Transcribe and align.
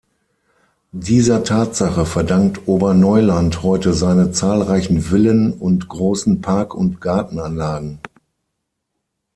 Dieser 0.93 1.43
Tatsache 1.43 2.07
verdankt 2.07 2.67
Oberneuland 2.67 3.61
heute 3.61 3.93
seine 3.93 4.31
zahlreichen 4.31 4.99
Villen 4.99 5.53
und 5.53 5.89
großen 5.89 6.41
Park- 6.41 6.73
und 6.73 6.99
Gartenanlagen. 7.01 7.99